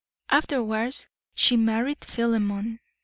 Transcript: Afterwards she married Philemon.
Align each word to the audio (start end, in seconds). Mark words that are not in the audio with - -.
Afterwards 0.31 1.09
she 1.35 1.55
married 1.55 2.03
Philemon. 2.03 2.79